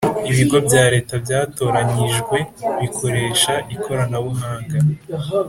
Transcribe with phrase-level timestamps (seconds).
[0.31, 2.37] ibigo bya Leta byatoranyijwe
[2.81, 4.77] bikoresha ikoranabuhanga